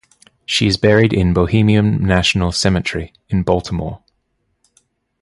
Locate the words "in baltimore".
3.29-4.01